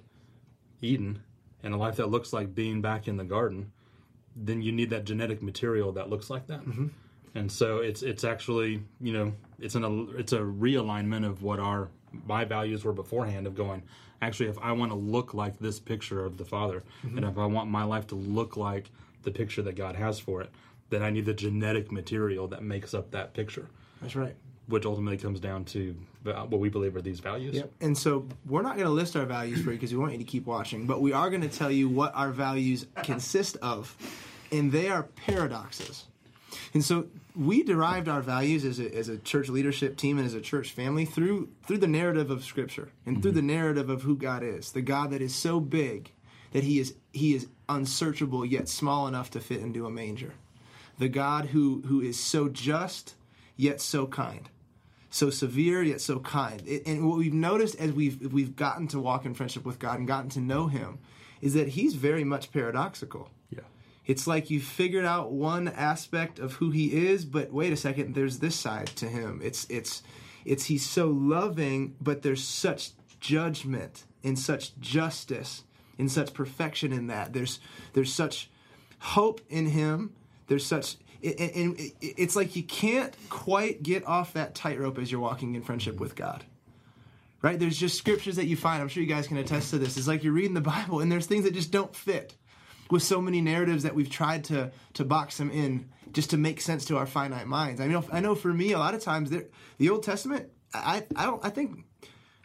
Eden 0.82 1.22
and 1.62 1.74
a 1.74 1.76
life 1.76 1.96
that 1.96 2.10
looks 2.10 2.32
like 2.32 2.54
being 2.54 2.80
back 2.82 3.08
in 3.08 3.16
the 3.16 3.24
garden, 3.24 3.72
then 4.34 4.60
you 4.62 4.72
need 4.72 4.90
that 4.90 5.04
genetic 5.04 5.42
material 5.42 5.92
that 5.92 6.10
looks 6.10 6.28
like 6.30 6.46
that. 6.48 6.60
Mm-hmm. 6.60 6.88
And 7.34 7.52
so 7.52 7.78
it's 7.78 8.02
it's 8.02 8.24
actually 8.24 8.82
you 9.00 9.12
know 9.12 9.32
it's 9.58 9.74
an 9.74 10.14
it's 10.16 10.32
a 10.32 10.38
realignment 10.38 11.26
of 11.26 11.42
what 11.42 11.58
our 11.60 11.88
my 12.26 12.44
values 12.44 12.84
were 12.84 12.92
beforehand 12.94 13.46
of 13.46 13.54
going 13.54 13.82
actually 14.22 14.48
if 14.48 14.56
I 14.58 14.72
want 14.72 14.90
to 14.90 14.96
look 14.96 15.34
like 15.34 15.58
this 15.58 15.78
picture 15.78 16.24
of 16.24 16.38
the 16.38 16.46
Father 16.46 16.82
Mm-hmm. 17.04 17.18
and 17.18 17.26
if 17.26 17.36
I 17.36 17.44
want 17.44 17.68
my 17.70 17.84
life 17.84 18.06
to 18.08 18.14
look 18.14 18.56
like 18.56 18.90
the 19.22 19.30
picture 19.30 19.60
that 19.62 19.74
God 19.76 19.96
has 19.96 20.18
for 20.18 20.40
it 20.40 20.50
then 20.90 21.02
I 21.02 21.10
need 21.10 21.24
the 21.24 21.34
genetic 21.34 21.90
material 21.90 22.48
that 22.48 22.62
makes 22.62 22.94
up 22.94 23.10
that 23.12 23.34
picture 23.34 23.68
That's 24.00 24.16
right. 24.16 24.34
which 24.68 24.86
ultimately 24.86 25.18
comes 25.18 25.40
down 25.40 25.64
to 25.66 25.96
uh, 26.26 26.44
what 26.44 26.60
we 26.60 26.68
believe 26.68 26.96
are 26.96 27.02
these 27.02 27.20
values. 27.20 27.54
Yep. 27.54 27.72
And 27.80 27.96
so 27.96 28.26
we're 28.46 28.62
not 28.62 28.76
going 28.76 28.86
to 28.86 28.92
list 28.92 29.16
our 29.16 29.26
values 29.26 29.62
for 29.62 29.70
you 29.70 29.76
because 29.76 29.92
we 29.92 29.98
want 29.98 30.12
you 30.12 30.18
to 30.18 30.24
keep 30.24 30.46
watching, 30.46 30.86
but 30.86 31.00
we 31.00 31.12
are 31.12 31.30
going 31.30 31.42
to 31.42 31.48
tell 31.48 31.70
you 31.70 31.88
what 31.88 32.14
our 32.14 32.30
values 32.30 32.86
consist 33.02 33.56
of, 33.62 33.96
and 34.50 34.72
they 34.72 34.88
are 34.88 35.04
paradoxes. 35.04 36.04
And 36.74 36.84
so 36.84 37.06
we 37.34 37.62
derived 37.62 38.08
our 38.08 38.22
values 38.22 38.64
as 38.64 38.80
a, 38.80 38.94
as 38.94 39.08
a 39.08 39.18
church 39.18 39.48
leadership 39.48 39.96
team 39.96 40.18
and 40.18 40.26
as 40.26 40.34
a 40.34 40.40
church 40.40 40.72
family 40.72 41.04
through 41.04 41.50
through 41.64 41.78
the 41.78 41.86
narrative 41.86 42.30
of 42.30 42.44
Scripture 42.44 42.90
and 43.04 43.22
through 43.22 43.32
mm-hmm. 43.32 43.46
the 43.46 43.54
narrative 43.54 43.90
of 43.90 44.02
who 44.02 44.16
God 44.16 44.42
is, 44.42 44.72
the 44.72 44.82
God 44.82 45.10
that 45.10 45.20
is 45.22 45.34
so 45.34 45.60
big 45.60 46.12
that 46.52 46.64
he 46.64 46.80
is 46.80 46.94
he 47.12 47.34
is 47.34 47.48
unsearchable 47.68 48.44
yet 48.44 48.68
small 48.68 49.06
enough 49.06 49.30
to 49.32 49.40
fit 49.40 49.60
into 49.60 49.86
a 49.86 49.90
manger, 49.90 50.32
the 50.98 51.08
God 51.08 51.46
who 51.46 51.82
who 51.86 52.00
is 52.00 52.18
so 52.18 52.48
just 52.48 53.14
yet 53.56 53.80
so 53.80 54.06
kind 54.06 54.50
so 55.16 55.30
severe 55.30 55.82
yet 55.82 56.00
so 56.00 56.20
kind. 56.20 56.62
It, 56.66 56.86
and 56.86 57.08
what 57.08 57.18
we've 57.18 57.32
noticed 57.32 57.76
as 57.76 57.92
we've 57.92 58.32
we've 58.32 58.54
gotten 58.54 58.86
to 58.88 59.00
walk 59.00 59.24
in 59.24 59.34
friendship 59.34 59.64
with 59.64 59.78
God 59.78 59.98
and 59.98 60.06
gotten 60.06 60.30
to 60.30 60.40
know 60.40 60.66
Him 60.66 60.98
is 61.40 61.54
that 61.54 61.68
He's 61.68 61.94
very 61.94 62.22
much 62.22 62.52
paradoxical. 62.52 63.30
Yeah. 63.50 63.60
It's 64.04 64.26
like 64.26 64.50
you 64.50 64.60
figured 64.60 65.06
out 65.06 65.32
one 65.32 65.68
aspect 65.68 66.38
of 66.38 66.54
who 66.54 66.70
He 66.70 67.08
is, 67.08 67.24
but 67.24 67.52
wait 67.52 67.72
a 67.72 67.76
second, 67.76 68.14
there's 68.14 68.38
this 68.38 68.56
side 68.56 68.88
to 68.96 69.06
Him. 69.06 69.40
It's 69.42 69.66
it's 69.70 70.02
it's 70.44 70.66
He's 70.66 70.86
so 70.86 71.08
loving, 71.08 71.96
but 72.00 72.22
there's 72.22 72.44
such 72.44 72.90
judgment 73.18 74.04
and 74.22 74.38
such 74.38 74.78
justice 74.78 75.64
and 75.98 76.10
such 76.12 76.34
perfection 76.34 76.92
in 76.92 77.06
that. 77.06 77.32
There's 77.32 77.58
there's 77.94 78.12
such 78.12 78.50
hope 78.98 79.40
in 79.48 79.66
Him. 79.66 80.12
There's 80.46 80.64
such 80.66 80.96
and 81.22 81.40
and 81.40 81.80
it- 81.80 81.94
it's 82.00 82.36
like 82.36 82.56
you 82.56 82.62
can't 82.62 83.14
quite 83.30 83.82
get 83.82 84.06
off 84.06 84.32
that 84.34 84.54
tightrope 84.54 84.98
as 84.98 85.10
you're 85.10 85.20
walking 85.20 85.54
in 85.54 85.62
friendship 85.62 85.98
with 85.98 86.14
God. 86.14 86.44
Right? 87.42 87.58
There's 87.58 87.76
just 87.78 87.96
scriptures 87.98 88.36
that 88.36 88.46
you 88.46 88.56
find. 88.56 88.80
I'm 88.82 88.88
sure 88.88 89.02
you 89.02 89.08
guys 89.08 89.28
can 89.28 89.36
attest 89.36 89.70
to 89.70 89.78
this. 89.78 89.96
It's 89.96 90.08
like 90.08 90.24
you're 90.24 90.32
reading 90.32 90.54
the 90.54 90.60
Bible 90.76 91.00
and 91.00 91.10
there's 91.12 91.26
things 91.26 91.44
that 91.44 91.54
just 91.54 91.70
don't 91.70 91.94
fit 91.94 92.34
with 92.90 93.02
so 93.02 93.20
many 93.20 93.40
narratives 93.40 93.82
that 93.82 93.94
we've 93.94 94.10
tried 94.10 94.44
to 94.44 94.70
to 94.94 95.04
box 95.04 95.36
them 95.38 95.50
in 95.50 95.88
just 96.12 96.30
to 96.30 96.36
make 96.36 96.60
sense 96.60 96.84
to 96.86 96.96
our 96.96 97.06
finite 97.06 97.46
minds. 97.46 97.80
I 97.80 97.88
know 97.88 98.04
I 98.12 98.20
know 98.20 98.34
for 98.34 98.52
me 98.52 98.72
a 98.72 98.78
lot 98.78 98.94
of 98.94 99.02
times 99.02 99.30
the 99.30 99.90
Old 99.90 100.02
Testament 100.02 100.48
I 100.72 101.04
I 101.14 101.26
don't 101.26 101.44
I 101.44 101.50
think 101.50 101.84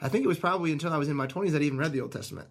I 0.01 0.09
think 0.09 0.25
it 0.25 0.27
was 0.27 0.39
probably 0.39 0.71
until 0.71 0.91
I 0.91 0.97
was 0.97 1.09
in 1.09 1.15
my 1.15 1.27
20s 1.27 1.51
that 1.51 1.61
I 1.61 1.65
even 1.65 1.77
read 1.77 1.91
the 1.93 2.01
Old 2.01 2.11
Testament. 2.11 2.47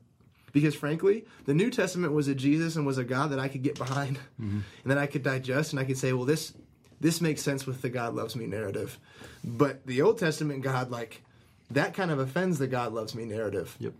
Because 0.52 0.75
frankly, 0.75 1.25
the 1.44 1.55
New 1.55 1.70
Testament 1.70 2.13
was 2.13 2.29
a 2.29 2.34
Jesus 2.34 2.77
and 2.77 2.86
was 2.86 2.98
a 2.98 3.05
God 3.05 3.31
that 3.31 3.39
I 3.39 3.48
could 3.48 3.63
get 3.63 3.79
behind 3.79 4.19
mm-hmm. 4.41 4.60
and 4.82 4.91
that 4.91 4.98
I 4.98 5.06
could 5.06 5.22
digest 5.22 5.72
and 5.72 5.81
I 5.81 5.84
could 5.84 5.98
say, 5.98 6.13
well, 6.13 6.25
this 6.25 6.53
this 7.01 7.20
makes 7.20 7.41
sense 7.41 7.67
with 7.67 7.81
the 7.81 7.89
God 7.89 8.15
loves 8.15 8.36
me 8.36 8.46
narrative. 8.46 8.98
But 9.43 9.86
the 9.86 10.03
Old 10.03 10.19
Testament 10.19 10.63
God, 10.63 10.91
like, 10.91 11.22
that 11.70 11.94
kind 11.94 12.10
of 12.10 12.19
offends 12.19 12.58
the 12.58 12.67
God 12.67 12.93
loves 12.93 13.15
me 13.15 13.25
narrative. 13.25 13.75
Yep. 13.81 13.94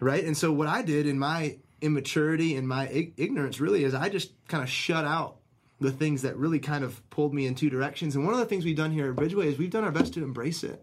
Right? 0.00 0.22
And 0.22 0.36
so 0.36 0.52
what 0.52 0.68
I 0.68 0.82
did 0.82 1.06
in 1.06 1.18
my 1.18 1.56
immaturity 1.80 2.56
and 2.56 2.68
my 2.68 2.88
ig- 2.88 3.14
ignorance 3.16 3.58
really 3.58 3.84
is 3.84 3.94
I 3.94 4.10
just 4.10 4.32
kind 4.48 4.62
of 4.62 4.68
shut 4.68 5.06
out 5.06 5.36
the 5.80 5.92
things 5.92 6.22
that 6.22 6.36
really 6.36 6.58
kind 6.58 6.84
of 6.84 7.08
pulled 7.10 7.34
me 7.34 7.46
in 7.46 7.54
two 7.54 7.70
directions. 7.70 8.16
And 8.16 8.24
one 8.24 8.34
of 8.34 8.40
the 8.40 8.46
things 8.46 8.64
we've 8.64 8.76
done 8.76 8.90
here 8.90 9.10
at 9.10 9.16
Bridgeway 9.16 9.46
is 9.46 9.58
we've 9.58 9.70
done 9.70 9.84
our 9.84 9.92
best 9.92 10.14
to 10.14 10.22
embrace 10.22 10.62
it. 10.62 10.82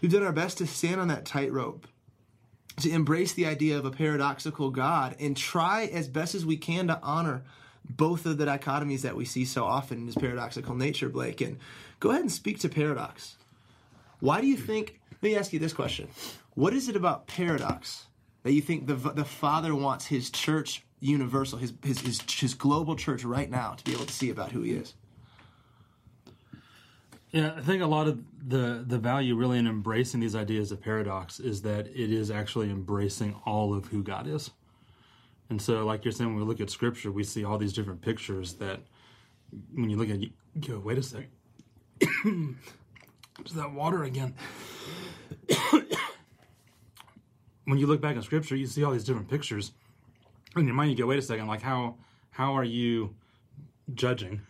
We've 0.00 0.12
done 0.12 0.22
our 0.22 0.32
best 0.32 0.58
to 0.58 0.66
stand 0.66 1.00
on 1.00 1.08
that 1.08 1.24
tightrope 1.24 1.86
to 2.80 2.90
embrace 2.90 3.32
the 3.32 3.46
idea 3.46 3.78
of 3.78 3.84
a 3.84 3.90
paradoxical 3.90 4.70
God 4.70 5.16
and 5.20 5.36
try 5.36 5.84
as 5.86 6.08
best 6.08 6.34
as 6.34 6.44
we 6.44 6.56
can 6.56 6.88
to 6.88 6.98
honor 7.02 7.44
both 7.88 8.26
of 8.26 8.38
the 8.38 8.46
dichotomies 8.46 9.02
that 9.02 9.16
we 9.16 9.24
see 9.24 9.44
so 9.44 9.64
often 9.64 9.98
in 9.98 10.06
his 10.06 10.16
paradoxical 10.16 10.74
nature, 10.74 11.08
Blake. 11.08 11.40
And 11.40 11.58
go 12.00 12.10
ahead 12.10 12.22
and 12.22 12.32
speak 12.32 12.58
to 12.60 12.68
paradox. 12.68 13.36
Why 14.20 14.40
do 14.40 14.46
you 14.46 14.56
think? 14.56 15.00
Let 15.12 15.22
me 15.22 15.36
ask 15.36 15.52
you 15.52 15.58
this 15.58 15.72
question: 15.72 16.08
What 16.54 16.74
is 16.74 16.88
it 16.88 16.96
about 16.96 17.26
paradox 17.26 18.06
that 18.42 18.52
you 18.52 18.62
think 18.62 18.86
the 18.86 18.94
the 18.94 19.24
Father 19.24 19.74
wants 19.74 20.06
His 20.06 20.30
church 20.30 20.82
universal, 21.00 21.58
His 21.58 21.74
His 21.82 22.00
His, 22.00 22.20
his 22.30 22.54
global 22.54 22.96
church 22.96 23.24
right 23.24 23.50
now 23.50 23.72
to 23.74 23.84
be 23.84 23.92
able 23.92 24.06
to 24.06 24.12
see 24.12 24.30
about 24.30 24.52
who 24.52 24.62
He 24.62 24.72
is? 24.72 24.94
Yeah, 27.34 27.52
I 27.56 27.62
think 27.62 27.82
a 27.82 27.86
lot 27.86 28.06
of 28.06 28.22
the 28.46 28.84
the 28.86 28.96
value 28.96 29.34
really 29.34 29.58
in 29.58 29.66
embracing 29.66 30.20
these 30.20 30.36
ideas 30.36 30.70
of 30.70 30.80
paradox 30.80 31.40
is 31.40 31.62
that 31.62 31.88
it 31.88 32.12
is 32.12 32.30
actually 32.30 32.70
embracing 32.70 33.34
all 33.44 33.74
of 33.74 33.86
who 33.86 34.04
God 34.04 34.28
is. 34.28 34.52
And 35.50 35.60
so, 35.60 35.84
like 35.84 36.04
you're 36.04 36.12
saying, 36.12 36.30
when 36.30 36.38
we 36.38 36.46
look 36.46 36.60
at 36.60 36.70
Scripture, 36.70 37.10
we 37.10 37.24
see 37.24 37.44
all 37.44 37.58
these 37.58 37.72
different 37.72 38.02
pictures 38.02 38.54
that, 38.54 38.82
when 39.74 39.90
you 39.90 39.96
look 39.96 40.10
at, 40.10 40.20
you 40.20 40.30
go, 40.64 40.78
wait 40.78 40.96
a 40.96 41.02
second, 41.02 41.30
it's 43.40 43.52
that 43.54 43.72
water 43.72 44.04
again. 44.04 44.36
when 47.64 47.78
you 47.78 47.88
look 47.88 48.00
back 48.00 48.14
in 48.14 48.22
Scripture, 48.22 48.54
you 48.54 48.68
see 48.68 48.84
all 48.84 48.92
these 48.92 49.02
different 49.02 49.28
pictures. 49.28 49.72
In 50.56 50.66
your 50.66 50.76
mind, 50.76 50.92
you 50.92 50.96
go, 50.96 51.06
wait 51.06 51.18
a 51.18 51.22
second, 51.22 51.48
like 51.48 51.62
how 51.62 51.96
how 52.30 52.56
are 52.56 52.62
you 52.62 53.16
judging? 53.92 54.40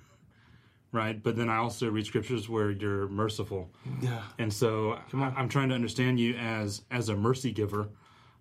Right? 0.95 1.23
But 1.23 1.37
then 1.37 1.49
I 1.51 1.57
also 1.57 1.91
read 1.91 2.07
scriptures 2.07 2.49
where 2.49 2.71
you're 2.71 3.09
merciful, 3.09 3.71
Yeah. 4.01 4.23
and 4.39 4.53
so 4.53 4.99
I'm 5.13 5.49
trying 5.49 5.69
to 5.69 5.75
understand 5.75 6.19
you 6.19 6.35
as 6.37 6.83
as 6.91 7.09
a 7.09 7.17
mercy 7.17 7.53
giver 7.53 7.89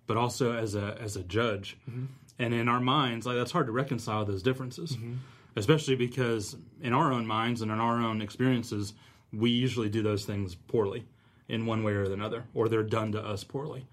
but 0.06 0.16
also 0.16 0.52
as 0.52 0.74
a 0.74 0.96
as 1.00 1.16
a 1.16 1.22
judge. 1.22 1.76
Mm-hmm. 1.88 2.06
And 2.38 2.52
in 2.52 2.68
our 2.68 2.80
minds, 2.80 3.26
like 3.26 3.36
that's 3.36 3.52
hard 3.52 3.66
to 3.66 3.72
reconcile 3.72 4.24
those 4.24 4.42
differences, 4.42 4.96
mm-hmm. 4.96 5.14
especially 5.56 5.94
because 5.94 6.56
in 6.82 6.92
our 6.92 7.12
own 7.12 7.26
minds 7.26 7.62
and 7.62 7.70
in 7.70 7.78
our 7.78 8.00
own 8.00 8.20
experiences, 8.20 8.92
we 9.32 9.50
usually 9.50 9.88
do 9.88 10.02
those 10.02 10.24
things 10.24 10.54
poorly 10.54 11.06
in 11.48 11.66
one 11.66 11.84
way 11.84 11.92
or 11.92 12.02
another, 12.04 12.44
or 12.54 12.68
they're 12.68 12.82
done 12.82 13.12
to 13.12 13.20
us 13.20 13.44
poorly. 13.44 13.86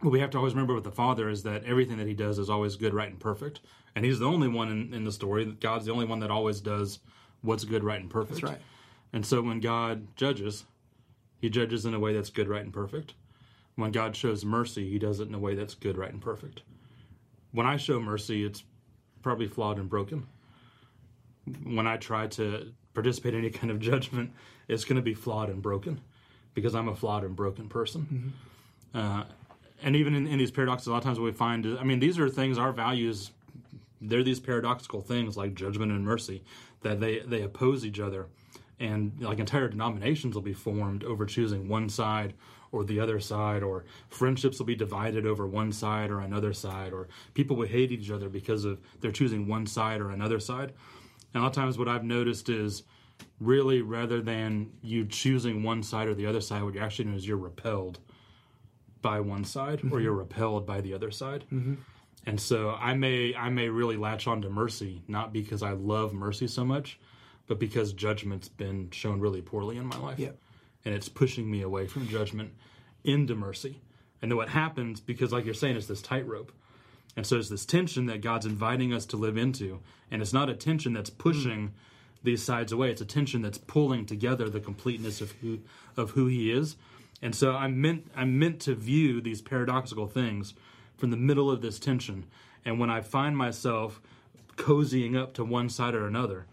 What 0.00 0.10
we 0.10 0.20
have 0.20 0.30
to 0.30 0.38
always 0.38 0.54
remember 0.54 0.74
with 0.74 0.84
the 0.84 0.92
Father 0.92 1.28
is 1.28 1.42
that 1.42 1.64
everything 1.64 1.98
that 1.98 2.06
He 2.06 2.14
does 2.14 2.38
is 2.38 2.48
always 2.48 2.76
good, 2.76 2.94
right, 2.94 3.08
and 3.08 3.20
perfect. 3.20 3.60
And 3.94 4.04
He's 4.04 4.18
the 4.18 4.26
only 4.26 4.48
one 4.48 4.70
in, 4.70 4.94
in 4.94 5.04
the 5.04 5.12
story. 5.12 5.44
God's 5.44 5.84
the 5.86 5.92
only 5.92 6.06
one 6.06 6.20
that 6.20 6.30
always 6.30 6.60
does 6.60 6.98
what's 7.44 7.64
good, 7.64 7.84
right, 7.84 8.00
and 8.00 8.10
perfect. 8.10 8.40
That's 8.40 8.52
right. 8.52 8.60
And 9.12 9.24
so 9.24 9.42
when 9.42 9.60
God 9.60 10.08
judges, 10.16 10.64
He 11.40 11.48
judges 11.48 11.84
in 11.84 11.94
a 11.94 12.00
way 12.00 12.14
that's 12.14 12.30
good, 12.30 12.48
right, 12.48 12.62
and 12.62 12.72
perfect. 12.72 13.14
When 13.76 13.92
God 13.92 14.16
shows 14.16 14.44
mercy, 14.44 14.90
He 14.90 14.98
does 14.98 15.20
it 15.20 15.28
in 15.28 15.34
a 15.34 15.38
way 15.38 15.54
that's 15.54 15.74
good, 15.74 15.96
right, 15.96 16.12
and 16.12 16.20
perfect. 16.20 16.62
When 17.52 17.66
I 17.66 17.76
show 17.76 18.00
mercy, 18.00 18.44
it's 18.44 18.64
probably 19.22 19.46
flawed 19.46 19.78
and 19.78 19.88
broken. 19.88 20.26
When 21.62 21.86
I 21.86 21.98
try 21.98 22.26
to 22.28 22.72
participate 22.94 23.34
in 23.34 23.40
any 23.40 23.50
kind 23.50 23.70
of 23.70 23.78
judgment, 23.78 24.32
it's 24.66 24.84
going 24.84 24.96
to 24.96 25.02
be 25.02 25.14
flawed 25.14 25.50
and 25.50 25.62
broken 25.62 26.00
because 26.54 26.74
I'm 26.74 26.88
a 26.88 26.96
flawed 26.96 27.24
and 27.24 27.36
broken 27.36 27.68
person. 27.68 28.32
Uh, 28.94 29.24
and 29.82 29.96
even 29.96 30.14
in, 30.14 30.26
in 30.26 30.38
these 30.38 30.50
paradoxes, 30.50 30.86
a 30.86 30.90
lot 30.90 30.98
of 30.98 31.04
times 31.04 31.18
what 31.18 31.26
we 31.26 31.32
find 31.32 31.66
is, 31.66 31.78
I 31.78 31.82
mean, 31.84 31.98
these 31.98 32.18
are 32.18 32.28
things, 32.28 32.58
our 32.58 32.72
values, 32.72 33.32
they're 34.00 34.22
these 34.22 34.40
paradoxical 34.40 35.00
things 35.00 35.36
like 35.36 35.54
judgment 35.54 35.92
and 35.92 36.04
mercy 36.04 36.42
that 36.84 37.00
they, 37.00 37.18
they 37.18 37.42
oppose 37.42 37.84
each 37.84 37.98
other. 37.98 38.28
And 38.78 39.12
like 39.20 39.38
entire 39.38 39.68
denominations 39.68 40.34
will 40.34 40.42
be 40.42 40.52
formed 40.52 41.02
over 41.04 41.26
choosing 41.26 41.68
one 41.68 41.88
side 41.88 42.34
or 42.70 42.84
the 42.84 42.98
other 42.98 43.20
side, 43.20 43.62
or 43.62 43.84
friendships 44.08 44.58
will 44.58 44.66
be 44.66 44.74
divided 44.74 45.26
over 45.26 45.46
one 45.46 45.70
side 45.70 46.10
or 46.10 46.20
another 46.20 46.52
side, 46.52 46.92
or 46.92 47.08
people 47.32 47.56
will 47.56 47.68
hate 47.68 47.92
each 47.92 48.10
other 48.10 48.28
because 48.28 48.64
of 48.64 48.80
they're 49.00 49.12
choosing 49.12 49.46
one 49.46 49.64
side 49.64 50.00
or 50.00 50.10
another 50.10 50.40
side. 50.40 50.72
And 51.32 51.40
a 51.40 51.44
lot 51.44 51.46
of 51.46 51.52
times, 51.52 51.78
what 51.78 51.88
I've 51.88 52.02
noticed 52.04 52.48
is 52.48 52.82
really 53.38 53.80
rather 53.80 54.20
than 54.20 54.72
you 54.82 55.06
choosing 55.06 55.62
one 55.62 55.84
side 55.84 56.08
or 56.08 56.14
the 56.14 56.26
other 56.26 56.40
side, 56.40 56.64
what 56.64 56.74
you're 56.74 56.82
actually 56.82 57.04
doing 57.04 57.16
is 57.16 57.26
you're 57.28 57.36
repelled 57.36 58.00
by 59.02 59.20
one 59.20 59.44
side 59.44 59.80
or 59.80 59.82
mm-hmm. 59.82 60.00
you're 60.00 60.12
repelled 60.12 60.66
by 60.66 60.80
the 60.80 60.94
other 60.94 61.12
side. 61.12 61.44
Mm-hmm. 61.52 61.74
And 62.26 62.40
so 62.40 62.70
I 62.70 62.94
may 62.94 63.34
I 63.34 63.50
may 63.50 63.68
really 63.68 63.96
latch 63.96 64.26
on 64.26 64.42
to 64.42 64.50
mercy 64.50 65.02
not 65.08 65.32
because 65.32 65.62
I 65.62 65.72
love 65.72 66.14
mercy 66.14 66.48
so 66.48 66.64
much, 66.64 66.98
but 67.46 67.58
because 67.58 67.92
judgment's 67.92 68.48
been 68.48 68.90
shown 68.90 69.20
really 69.20 69.42
poorly 69.42 69.76
in 69.76 69.86
my 69.86 69.98
life. 69.98 70.18
Yep. 70.18 70.38
And 70.84 70.94
it's 70.94 71.08
pushing 71.08 71.50
me 71.50 71.62
away 71.62 71.86
from 71.86 72.08
judgment 72.08 72.52
into 73.04 73.34
mercy. 73.34 73.80
And 74.22 74.30
then 74.30 74.36
what 74.36 74.48
happens 74.48 75.00
because 75.00 75.32
like 75.32 75.44
you're 75.44 75.54
saying 75.54 75.76
it's 75.76 75.86
this 75.86 76.02
tightrope. 76.02 76.52
And 77.16 77.26
so 77.26 77.36
it's 77.36 77.48
this 77.48 77.66
tension 77.66 78.06
that 78.06 78.22
God's 78.22 78.46
inviting 78.46 78.92
us 78.92 79.06
to 79.06 79.16
live 79.16 79.36
into. 79.36 79.80
And 80.10 80.20
it's 80.20 80.32
not 80.32 80.50
a 80.50 80.54
tension 80.54 80.92
that's 80.92 81.10
pushing 81.10 81.68
mm. 81.68 81.72
these 82.22 82.42
sides 82.42 82.72
away. 82.72 82.90
It's 82.90 83.02
a 83.02 83.06
tension 83.06 83.42
that's 83.42 83.58
pulling 83.58 84.06
together 84.06 84.48
the 84.48 84.60
completeness 84.60 85.20
of 85.20 85.32
who 85.32 85.60
of 85.96 86.12
who 86.12 86.26
he 86.26 86.50
is. 86.50 86.76
And 87.22 87.34
so 87.34 87.54
I'm 87.54 87.80
meant 87.80 88.10
I'm 88.16 88.38
meant 88.38 88.60
to 88.62 88.74
view 88.74 89.20
these 89.20 89.42
paradoxical 89.42 90.06
things 90.06 90.54
from 90.96 91.10
the 91.10 91.16
middle 91.16 91.50
of 91.50 91.60
this 91.60 91.78
tension. 91.78 92.26
And 92.64 92.78
when 92.78 92.90
I 92.90 93.00
find 93.00 93.36
myself 93.36 94.00
cozying 94.56 95.16
up 95.16 95.34
to 95.34 95.44
one 95.44 95.68
side 95.68 95.94
or 95.94 96.06
another, 96.06 96.46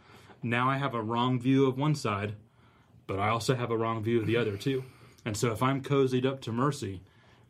now 0.43 0.69
I 0.69 0.77
have 0.77 0.93
a 0.93 1.01
wrong 1.01 1.39
view 1.39 1.67
of 1.67 1.77
one 1.77 1.95
side, 1.95 2.33
but 3.07 3.19
I 3.19 3.29
also 3.29 3.55
have 3.55 3.71
a 3.71 3.77
wrong 3.77 4.03
view 4.03 4.19
of 4.19 4.27
the 4.27 4.37
other 4.37 4.57
too. 4.57 4.83
And 5.23 5.37
so 5.37 5.51
if 5.51 5.61
I'm 5.61 5.81
cozied 5.81 6.25
up 6.25 6.41
to 6.41 6.51
mercy, 6.51 7.01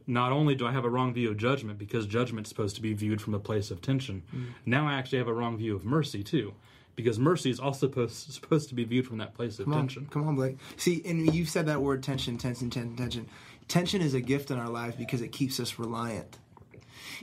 not 0.08 0.32
only 0.32 0.56
do 0.56 0.68
I 0.68 0.72
have 0.72 0.84
a 0.84 0.90
wrong 0.90 1.14
view 1.14 1.30
of 1.30 1.38
judgment 1.38 1.78
because 1.78 2.06
judgment's 2.06 2.50
supposed 2.50 2.76
to 2.76 2.82
be 2.82 2.94
viewed 2.94 3.22
from 3.22 3.34
a 3.34 3.40
place 3.40 3.72
of 3.72 3.82
tension, 3.82 4.24
mm. 4.36 4.48
now 4.66 4.88
I 4.88 4.94
actually 4.94 5.20
have 5.20 5.28
a 5.28 5.34
wrong 5.34 5.58
view 5.58 5.76
of 5.76 5.86
mercy 5.86 6.24
too, 6.24 6.54
because 6.96 7.18
mercy 7.18 7.50
is 7.50 7.60
also 7.60 7.88
supposed, 7.88 8.34
supposed 8.34 8.70
to 8.70 8.76
be 8.76 8.84
viewed 8.84 9.08
from 9.08 9.20
that 9.20 9.34
place 9.34 9.60
of 9.60 9.66
Come 9.66 9.74
on, 9.74 9.80
tension. 9.82 10.08
come 10.12 10.28
on, 10.28 10.36
Blake. 10.36 10.58
See, 10.76 11.02
and 11.06 11.34
you've 11.34 11.50
said 11.50 11.68
that 11.68 11.82
word 11.82 12.04
tension, 12.04 12.38
tension, 12.38 12.70
tension, 12.70 12.98
tension. 12.98 13.28
Tension 13.68 14.02
is 14.02 14.14
a 14.14 14.22
gift 14.22 14.52
in 14.52 14.60
our 14.60 14.70
lives 14.70 14.96
because 14.98 15.22
it 15.22 15.32
keeps 15.32 15.60
us 15.60 15.80
reliant. 15.80 16.38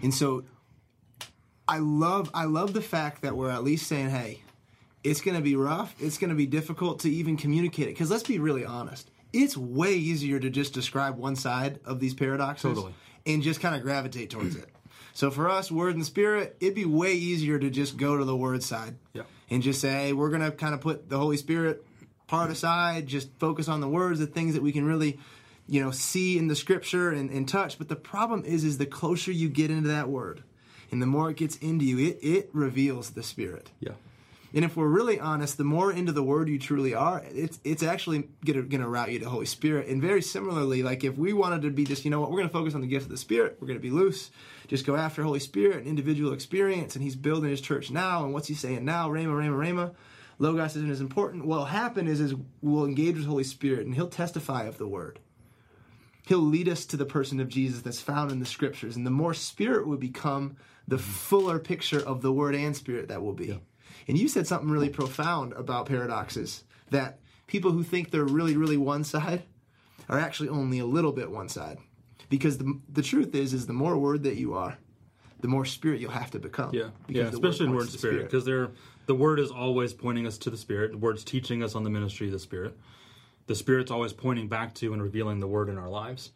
And 0.02 0.12
so 0.14 0.44
I 1.66 1.78
love 1.78 2.30
I 2.34 2.44
love 2.44 2.72
the 2.72 2.80
fact 2.80 3.22
that 3.22 3.36
we're 3.36 3.50
at 3.50 3.62
least 3.64 3.86
saying, 3.86 4.10
hey, 4.10 4.42
it's 5.04 5.20
going 5.20 5.36
to 5.36 5.42
be 5.42 5.56
rough. 5.56 5.94
It's 6.00 6.18
going 6.18 6.30
to 6.30 6.36
be 6.36 6.46
difficult 6.46 7.00
to 7.00 7.10
even 7.10 7.36
communicate 7.36 7.86
it. 7.86 7.90
Because 7.90 8.10
let's 8.10 8.22
be 8.22 8.38
really 8.38 8.64
honest. 8.64 9.10
It's 9.32 9.56
way 9.56 9.94
easier 9.94 10.40
to 10.40 10.48
just 10.48 10.72
describe 10.72 11.16
one 11.18 11.36
side 11.36 11.80
of 11.84 12.00
these 12.00 12.14
paradoxes 12.14 12.62
Totally. 12.74 12.94
and 13.26 13.42
just 13.42 13.60
kind 13.60 13.74
of 13.76 13.82
gravitate 13.82 14.30
towards 14.30 14.56
it. 14.56 14.68
So 15.12 15.30
for 15.30 15.50
us, 15.50 15.70
word 15.70 15.96
and 15.96 16.06
spirit, 16.06 16.56
it'd 16.60 16.74
be 16.74 16.84
way 16.86 17.12
easier 17.14 17.58
to 17.58 17.68
just 17.70 17.96
go 17.98 18.16
to 18.16 18.24
the 18.24 18.36
word 18.36 18.62
side 18.62 18.96
Yeah. 19.12 19.22
and 19.50 19.62
just 19.62 19.80
say, 19.80 19.90
hey, 19.90 20.12
we're 20.14 20.30
going 20.30 20.42
to 20.42 20.50
kind 20.52 20.74
of 20.74 20.80
put 20.80 21.10
the 21.10 21.18
Holy 21.18 21.36
Spirit 21.36 21.84
part 22.26 22.50
aside, 22.50 23.06
just 23.06 23.28
focus 23.38 23.68
on 23.68 23.80
the 23.80 23.88
words, 23.88 24.18
the 24.20 24.26
things 24.26 24.54
that 24.54 24.62
we 24.62 24.72
can 24.72 24.84
really, 24.86 25.18
you 25.68 25.82
know, 25.82 25.90
see 25.90 26.38
in 26.38 26.48
the 26.48 26.56
scripture 26.56 27.10
and, 27.10 27.30
and 27.30 27.48
touch. 27.48 27.78
But 27.78 27.88
the 27.88 27.96
problem 27.96 28.44
is, 28.44 28.64
is 28.64 28.78
the 28.78 28.86
closer 28.86 29.30
you 29.30 29.48
get 29.48 29.70
into 29.70 29.88
that 29.88 30.08
word 30.08 30.42
and 30.90 31.02
the 31.02 31.06
more 31.06 31.30
it 31.30 31.36
gets 31.36 31.56
into 31.56 31.84
you, 31.84 31.98
it, 31.98 32.18
it 32.22 32.50
reveals 32.52 33.10
the 33.10 33.22
Spirit. 33.22 33.70
Yeah. 33.80 33.92
And 34.54 34.64
if 34.64 34.76
we're 34.76 34.88
really 34.88 35.20
honest, 35.20 35.58
the 35.58 35.64
more 35.64 35.92
into 35.92 36.12
the 36.12 36.22
Word 36.22 36.48
you 36.48 36.58
truly 36.58 36.94
are, 36.94 37.22
it's 37.32 37.60
it's 37.64 37.82
actually 37.82 38.28
going 38.44 38.66
to 38.70 38.88
route 38.88 39.12
you 39.12 39.18
to 39.18 39.28
Holy 39.28 39.44
Spirit. 39.44 39.88
And 39.88 40.00
very 40.00 40.22
similarly, 40.22 40.82
like 40.82 41.04
if 41.04 41.18
we 41.18 41.34
wanted 41.34 41.62
to 41.62 41.70
be 41.70 41.84
just, 41.84 42.06
you 42.06 42.10
know 42.10 42.20
what, 42.20 42.30
we're 42.30 42.38
going 42.38 42.48
to 42.48 42.52
focus 42.52 42.74
on 42.74 42.80
the 42.80 42.86
gift 42.86 43.04
of 43.04 43.10
the 43.10 43.18
Spirit. 43.18 43.58
We're 43.60 43.66
going 43.66 43.78
to 43.78 43.82
be 43.82 43.90
loose. 43.90 44.30
Just 44.66 44.86
go 44.86 44.96
after 44.96 45.22
Holy 45.22 45.38
Spirit 45.38 45.78
and 45.78 45.86
individual 45.86 46.32
experience. 46.32 46.94
And 46.94 47.04
He's 47.04 47.16
building 47.16 47.50
His 47.50 47.60
church 47.60 47.90
now. 47.90 48.24
And 48.24 48.32
what's 48.32 48.48
He 48.48 48.54
saying 48.54 48.86
now? 48.86 49.10
Rhema, 49.10 49.34
Rhema, 49.34 49.66
Rhema. 49.66 49.94
Logos 50.38 50.76
isn't 50.76 50.90
as 50.90 51.02
important. 51.02 51.44
What'll 51.44 51.66
happen 51.66 52.06
is, 52.06 52.20
is 52.20 52.34
we'll 52.62 52.86
engage 52.86 53.16
with 53.16 53.26
Holy 53.26 53.44
Spirit 53.44 53.84
and 53.84 53.94
He'll 53.94 54.08
testify 54.08 54.64
of 54.64 54.78
the 54.78 54.88
Word. 54.88 55.18
He'll 56.28 56.40
lead 56.40 56.68
us 56.68 56.84
to 56.84 56.98
the 56.98 57.06
person 57.06 57.40
of 57.40 57.48
Jesus 57.48 57.80
that's 57.80 58.02
found 58.02 58.30
in 58.30 58.38
the 58.38 58.44
Scriptures. 58.44 58.96
And 58.96 59.06
the 59.06 59.10
more 59.10 59.32
Spirit 59.32 59.88
we 59.88 59.96
become, 59.96 60.58
the 60.86 60.96
mm-hmm. 60.96 61.10
fuller 61.10 61.58
picture 61.58 62.06
of 62.06 62.20
the 62.20 62.30
Word 62.30 62.54
and 62.54 62.76
Spirit 62.76 63.08
that 63.08 63.22
will 63.22 63.32
be. 63.32 63.58
And 64.06 64.18
you 64.18 64.28
said 64.28 64.46
something 64.46 64.68
really 64.68 64.90
profound 64.90 65.54
about 65.54 65.86
paradoxes 65.86 66.64
that 66.90 67.20
people 67.46 67.72
who 67.72 67.82
think 67.82 68.10
they're 68.10 68.24
really, 68.24 68.58
really 68.58 68.76
one 68.76 69.04
side 69.04 69.44
are 70.06 70.18
actually 70.18 70.50
only 70.50 70.80
a 70.80 70.84
little 70.84 71.12
bit 71.12 71.30
one 71.30 71.48
side. 71.48 71.78
Because 72.28 72.58
the, 72.58 72.78
the 72.92 73.00
truth 73.00 73.34
is, 73.34 73.54
is 73.54 73.66
the 73.66 73.72
more 73.72 73.96
word 73.96 74.24
that 74.24 74.36
you 74.36 74.52
are, 74.52 74.76
the 75.40 75.48
more 75.48 75.64
spirit 75.64 75.98
you'll 75.98 76.10
have 76.10 76.30
to 76.32 76.38
become. 76.38 76.74
Yeah, 76.74 76.90
yeah, 77.08 77.22
especially 77.22 77.66
in 77.66 77.72
word 77.72 77.86
to 77.86 77.92
and 77.92 77.98
spirit, 77.98 78.24
because 78.24 78.44
they're 78.44 78.72
the 79.06 79.14
word 79.14 79.40
is 79.40 79.50
always 79.50 79.94
pointing 79.94 80.26
us 80.26 80.36
to 80.38 80.50
the 80.50 80.58
spirit. 80.58 80.90
The 80.90 80.98
word's 80.98 81.24
teaching 81.24 81.62
us 81.62 81.74
on 81.74 81.84
the 81.84 81.90
ministry 81.90 82.26
of 82.26 82.34
the 82.34 82.38
spirit. 82.38 82.76
The 83.48 83.54
spirit's 83.54 83.90
always 83.90 84.12
pointing 84.12 84.46
back 84.46 84.74
to 84.74 84.92
and 84.92 85.02
revealing 85.02 85.40
the 85.40 85.48
word 85.48 85.68
in 85.68 85.76
our 85.76 85.88
lives. 85.88 86.30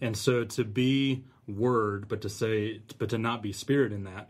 And 0.00 0.16
so 0.16 0.44
to 0.44 0.64
be 0.64 1.24
word, 1.48 2.08
but 2.08 2.20
to 2.22 2.28
say, 2.28 2.80
but 2.98 3.08
to 3.10 3.18
not 3.18 3.42
be 3.42 3.52
spirit 3.52 3.92
in 3.92 4.04
that, 4.04 4.28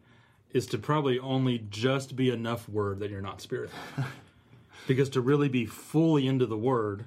is 0.52 0.66
to 0.66 0.78
probably 0.78 1.18
only 1.18 1.66
just 1.70 2.16
be 2.16 2.30
enough 2.30 2.68
word 2.68 3.00
that 3.00 3.10
you're 3.10 3.20
not 3.20 3.40
spirit. 3.40 3.70
because 4.86 5.08
to 5.10 5.20
really 5.20 5.48
be 5.48 5.66
fully 5.66 6.26
into 6.26 6.46
the 6.46 6.56
word, 6.56 7.04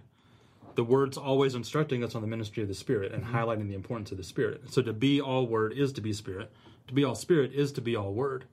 the 0.75 0.83
word's 0.83 1.17
always 1.17 1.55
instructing 1.55 2.03
us 2.03 2.15
on 2.15 2.21
the 2.21 2.27
ministry 2.27 2.61
of 2.61 2.69
the 2.69 2.75
spirit 2.75 3.11
and 3.11 3.23
mm-hmm. 3.23 3.35
highlighting 3.35 3.67
the 3.67 3.75
importance 3.75 4.11
of 4.11 4.17
the 4.17 4.23
spirit. 4.23 4.63
So 4.71 4.81
to 4.81 4.93
be 4.93 5.21
all 5.21 5.47
word 5.47 5.73
is 5.73 5.93
to 5.93 6.01
be 6.01 6.13
spirit. 6.13 6.51
To 6.87 6.93
be 6.93 7.03
all 7.03 7.15
spirit 7.15 7.53
is 7.53 7.71
to 7.73 7.81
be 7.81 7.95
all 7.95 8.13
word. 8.13 8.45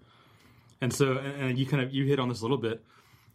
And 0.80 0.92
so, 0.92 1.18
and, 1.18 1.42
and 1.42 1.58
you 1.58 1.66
kind 1.66 1.82
of 1.82 1.92
you 1.92 2.06
hit 2.06 2.18
on 2.18 2.28
this 2.28 2.40
a 2.40 2.44
little 2.44 2.58
bit. 2.58 2.84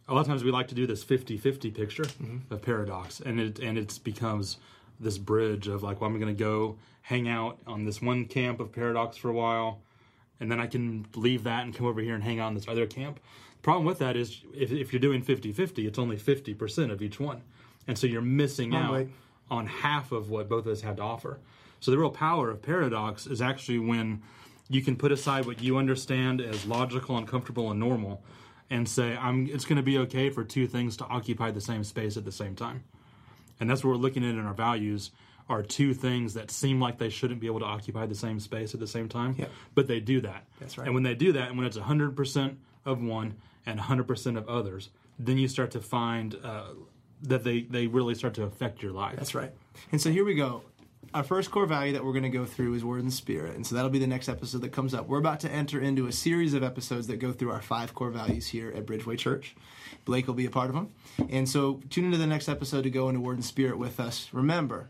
A 0.10 0.14
lot 0.14 0.22
of 0.22 0.28
times 0.28 0.44
we 0.44 0.52
like 0.52 0.70
to 0.70 0.76
do 0.76 0.88
this 0.88 1.04
50-50 1.04 1.74
picture 1.74 2.04
mm-hmm. 2.04 2.54
of 2.54 2.62
paradox, 2.62 3.20
and 3.20 3.40
it 3.40 3.60
and 3.60 3.78
it 3.78 4.00
becomes 4.04 4.58
this 5.00 5.18
bridge 5.18 5.68
of 5.68 5.84
like, 5.84 6.00
well, 6.00 6.10
I'm 6.10 6.20
going 6.20 6.36
to 6.36 6.44
go 6.44 6.78
hang 7.02 7.28
out 7.28 7.60
on 7.68 7.86
this 7.86 8.02
one 8.02 8.26
camp 8.26 8.60
of 8.60 8.72
paradox 8.72 9.18
for 9.18 9.30
a 9.30 9.34
while, 9.34 9.82
and 10.40 10.52
then 10.52 10.60
I 10.60 10.68
can 10.68 11.06
leave 11.16 11.44
that 11.44 11.64
and 11.64 11.76
come 11.76 11.88
over 11.88 12.02
here 12.02 12.16
and 12.16 12.24
hang 12.24 12.40
out 12.40 12.50
in 12.50 12.54
this 12.56 12.68
other 12.68 12.86
camp. 12.86 13.20
The 13.58 13.62
problem 13.62 13.86
with 13.86 14.00
that 14.00 14.16
is 14.16 14.42
if, 14.54 14.72
if 14.72 14.94
you're 14.94 15.00
doing 15.00 15.24
50-50, 15.24 15.86
it's 15.88 16.00
only 16.00 16.16
50% 16.16 16.92
of 16.92 17.02
each 17.02 17.20
one. 17.20 17.42
And 17.88 17.98
so 17.98 18.08
you're 18.08 18.22
missing 18.22 18.74
on, 18.74 18.84
out 18.84 18.90
Blake. 18.90 19.10
on 19.50 19.66
half 19.66 20.12
of 20.12 20.30
what 20.30 20.48
both 20.50 20.66
of 20.66 20.72
us 20.72 20.82
have 20.82 20.98
to 20.98 21.02
offer. 21.02 21.40
So 21.80 21.92
the 21.92 21.98
real 21.98 22.12
power 22.12 22.50
of 22.50 22.62
paradox 22.62 23.28
is 23.28 23.42
actually 23.42 23.80
when 23.80 24.22
you 24.70 24.82
can 24.82 24.96
put 24.96 25.12
aside 25.12 25.46
what 25.46 25.62
you 25.62 25.78
understand 25.78 26.42
as 26.42 26.66
logical 26.66 27.18
and 27.18 27.28
comfortable 27.28 27.72
and 27.72 27.80
normal 27.80 28.22
and 28.70 28.88
say 28.88 29.16
I'm 29.16 29.48
it's 29.48 29.66
going 29.66 29.78
to 29.78 29.84
be 29.84 29.98
okay 30.00 30.30
for 30.30 30.44
two 30.44 30.68
things 30.68 30.98
to 30.98 31.06
occupy 31.06 31.52
the 31.52 31.62
same 31.62 31.84
space 31.84 32.18
at 32.18 32.26
the 32.26 32.32
same 32.32 32.56
time. 32.56 32.84
And 33.60 33.70
that's 33.70 33.84
what 33.84 33.92
we're 33.92 33.98
looking 33.98 34.24
at 34.24 34.32
in 34.36 34.46
our 34.46 34.54
values 34.54 35.12
are 35.50 35.64
two 35.64 35.94
things 35.94 36.34
that 36.34 36.52
seem 36.52 36.80
like 36.82 36.98
they 36.98 37.10
shouldn't 37.10 37.40
be 37.40 37.48
able 37.48 37.60
to 37.62 37.66
occupy 37.66 38.06
the 38.06 38.14
same 38.16 38.40
space 38.40 38.74
at 38.74 38.80
the 38.82 38.88
same 38.88 39.08
time, 39.08 39.34
Yep. 39.38 39.50
but 39.76 39.88
they 39.88 40.00
do 40.02 40.20
that. 40.22 40.46
That's 40.60 40.78
right. 40.78 40.86
And 40.86 40.94
when 40.94 41.04
they 41.04 41.16
do 41.16 41.32
that, 41.32 41.48
and 41.48 41.58
when 41.58 41.66
it's 41.66 41.78
100% 41.78 42.56
of 42.86 43.02
one 43.02 43.36
and 43.66 43.80
100% 43.80 44.38
of 44.38 44.50
others, 44.50 44.90
then 45.18 45.38
you 45.38 45.48
start 45.48 45.72
to 45.72 45.80
find 45.80 46.36
uh, 46.44 46.66
that 47.24 47.46
they, 47.46 47.62
they 47.62 47.88
really 47.88 48.14
start 48.14 48.34
to 48.34 48.44
affect 48.44 48.84
your 48.84 48.92
life. 48.92 49.16
That's 49.16 49.34
right. 49.34 49.52
And 49.94 50.02
so 50.02 50.12
here 50.12 50.26
we 50.26 50.36
go. 50.36 50.64
Our 51.14 51.24
first 51.24 51.52
core 51.52 51.66
value 51.66 51.94
that 51.94 52.04
we're 52.04 52.12
going 52.12 52.24
to 52.24 52.30
go 52.30 52.46
through 52.46 52.74
is 52.74 52.84
word 52.84 53.02
and 53.02 53.12
spirit. 53.12 53.56
And 53.56 53.66
so 53.66 53.76
that'll 53.76 53.90
be 53.90 54.00
the 54.00 54.08
next 54.08 54.30
episode 54.30 54.62
that 54.62 54.72
comes 54.72 54.94
up. 54.94 55.08
We're 55.08 55.20
about 55.20 55.40
to 55.42 55.52
enter 55.52 55.80
into 55.80 56.08
a 56.08 56.12
series 56.12 56.54
of 56.54 56.64
episodes 56.64 57.08
that 57.08 57.18
go 57.18 57.32
through 57.32 57.52
our 57.52 57.62
five 57.62 57.94
core 57.94 58.10
values 58.10 58.48
here 58.48 58.72
at 58.76 58.86
Bridgeway 58.86 59.18
Church. 59.18 59.56
Blake 60.06 60.28
will 60.28 60.34
be 60.34 60.46
a 60.46 60.50
part 60.50 60.70
of 60.70 60.76
them. 60.76 60.92
And 61.30 61.48
so 61.48 61.82
tune 61.90 62.06
into 62.06 62.18
the 62.18 62.28
next 62.28 62.50
episode 62.50 62.84
to 62.84 62.90
go 62.90 63.10
into 63.10 63.22
word 63.22 63.38
and 63.38 63.46
spirit 63.46 63.78
with 63.78 64.00
us. 64.00 64.30
Remember, 64.32 64.90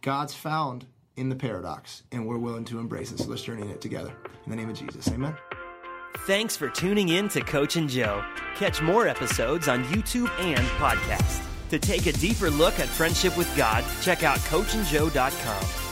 God's 0.00 0.34
found 0.34 0.86
in 1.16 1.28
the 1.28 1.36
paradox, 1.36 2.04
and 2.12 2.26
we're 2.26 2.38
willing 2.38 2.64
to 2.66 2.78
embrace 2.78 3.10
it. 3.10 3.18
So 3.18 3.26
let's 3.28 3.42
journey 3.42 3.62
in 3.62 3.70
it 3.70 3.80
together. 3.80 4.12
In 4.44 4.50
the 4.50 4.56
name 4.56 4.70
of 4.70 4.78
Jesus, 4.78 5.08
amen. 5.08 5.36
Thanks 6.26 6.56
for 6.56 6.68
tuning 6.68 7.10
in 7.10 7.28
to 7.30 7.40
Coach 7.40 7.76
and 7.76 7.88
Joe. 7.88 8.24
Catch 8.54 8.80
more 8.82 9.06
episodes 9.08 9.68
on 9.68 9.84
YouTube 9.84 10.30
and 10.40 10.66
podcast. 10.78 11.47
To 11.70 11.78
take 11.78 12.06
a 12.06 12.12
deeper 12.12 12.50
look 12.50 12.78
at 12.80 12.88
friendship 12.88 13.36
with 13.36 13.54
God, 13.56 13.84
check 14.00 14.22
out 14.22 14.38
coachandjoe.com. 14.38 15.87